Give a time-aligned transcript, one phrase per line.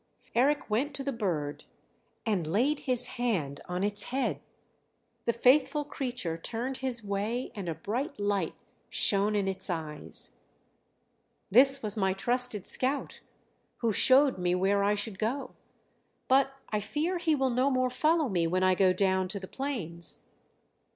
[0.33, 1.65] Eric went to the bird
[2.25, 4.41] and laid his hand on its head;
[5.25, 8.55] the faithful creature turned his way and a bright light
[8.89, 10.31] shone in its eyes.
[11.51, 13.21] "This was my trusted scout,
[13.81, 15.53] who showed me where I should go;
[16.27, 19.47] but I fear he will no more follow me when I go down to the
[19.47, 20.21] plains.